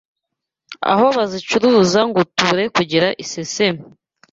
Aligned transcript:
aho 0.91 1.05
bazicuruza 1.17 1.99
ngo 2.09 2.19
tubure 2.35 2.63
kugira 2.75 3.07
iseseme. 3.23 3.81